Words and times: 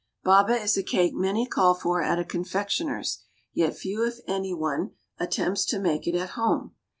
Baba 0.23 0.55
is 0.59 0.75
a 0.77 0.81
cake 0.81 1.13
many 1.13 1.45
call 1.45 1.75
for 1.75 2.01
at 2.01 2.17
a 2.17 2.25
confectioner's, 2.25 3.19
yet 3.53 3.77
few, 3.77 4.03
if 4.03 4.17
any 4.25 4.51
one, 4.51 4.93
attempts 5.19 5.63
to 5.65 5.79
make 5.79 6.07
it 6.07 6.15
at 6.15 6.29
home. 6.29 6.73